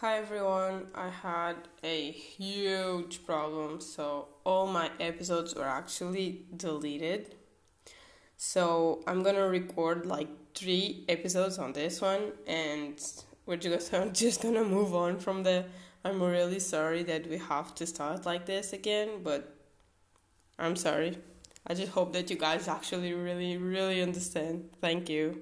Hi 0.00 0.18
everyone, 0.18 0.88
I 0.94 1.08
had 1.08 1.56
a 1.82 2.10
huge 2.10 3.24
problem, 3.24 3.80
so 3.80 4.28
all 4.44 4.66
my 4.66 4.90
episodes 5.00 5.54
were 5.54 5.64
actually 5.64 6.44
deleted. 6.54 7.34
So 8.36 9.02
I'm 9.06 9.22
gonna 9.22 9.48
record 9.48 10.04
like 10.04 10.28
three 10.54 11.06
episodes 11.08 11.58
on 11.58 11.72
this 11.72 12.02
one, 12.02 12.32
and 12.46 13.00
we're 13.46 13.56
just 13.56 13.94
I'm 13.94 14.12
just 14.12 14.42
gonna 14.42 14.64
move 14.64 14.94
on 14.94 15.18
from 15.18 15.44
the. 15.44 15.64
I'm 16.04 16.22
really 16.22 16.60
sorry 16.60 17.02
that 17.04 17.26
we 17.26 17.38
have 17.38 17.74
to 17.76 17.86
start 17.86 18.26
like 18.26 18.44
this 18.44 18.74
again, 18.74 19.22
but 19.24 19.56
I'm 20.58 20.76
sorry. 20.76 21.16
I 21.66 21.72
just 21.72 21.92
hope 21.92 22.12
that 22.12 22.28
you 22.28 22.36
guys 22.36 22.68
actually 22.68 23.14
really, 23.14 23.56
really 23.56 24.02
understand. 24.02 24.68
Thank 24.78 25.08
you. 25.08 25.40